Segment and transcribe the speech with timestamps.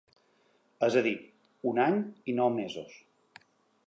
[0.87, 1.11] És a dir,
[1.73, 1.99] un any
[2.33, 2.97] i nou mesos.